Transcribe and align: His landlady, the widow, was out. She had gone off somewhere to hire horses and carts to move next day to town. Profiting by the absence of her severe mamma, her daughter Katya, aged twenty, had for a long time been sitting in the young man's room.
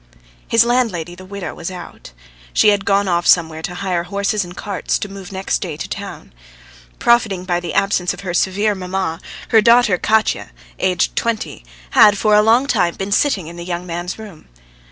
His 0.47 0.65
landlady, 0.65 1.13
the 1.13 1.25
widow, 1.27 1.53
was 1.53 1.69
out. 1.69 2.11
She 2.53 2.69
had 2.69 2.85
gone 2.85 3.07
off 3.07 3.27
somewhere 3.27 3.61
to 3.61 3.75
hire 3.75 4.05
horses 4.05 4.43
and 4.43 4.57
carts 4.57 4.97
to 4.97 5.07
move 5.07 5.31
next 5.31 5.59
day 5.61 5.77
to 5.77 5.87
town. 5.87 6.33
Profiting 6.97 7.45
by 7.45 7.59
the 7.59 7.75
absence 7.75 8.11
of 8.11 8.21
her 8.21 8.33
severe 8.33 8.73
mamma, 8.73 9.21
her 9.49 9.61
daughter 9.61 9.99
Katya, 9.99 10.53
aged 10.79 11.15
twenty, 11.15 11.63
had 11.91 12.17
for 12.17 12.33
a 12.33 12.41
long 12.41 12.65
time 12.65 12.95
been 12.95 13.11
sitting 13.11 13.45
in 13.45 13.57
the 13.57 13.63
young 13.63 13.85
man's 13.85 14.17
room. 14.17 14.47